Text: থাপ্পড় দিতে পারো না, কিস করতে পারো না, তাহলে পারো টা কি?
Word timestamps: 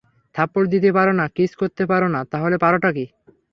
থাপ্পড় 0.35 0.67
দিতে 0.73 0.89
পারো 0.97 1.13
না, 1.19 1.25
কিস 1.35 1.51
করতে 1.61 1.83
পারো 1.91 2.07
না, 2.15 2.19
তাহলে 2.31 2.55
পারো 2.63 2.77
টা 2.83 2.89
কি? 2.95 3.05